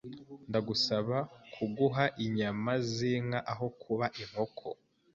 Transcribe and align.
Ndagusaba 0.49 1.17
kuguha 1.53 2.05
inyama 2.25 2.71
zinka 2.93 3.39
aho 3.51 3.65
kuba 3.81 4.05
inkoko. 4.21 4.67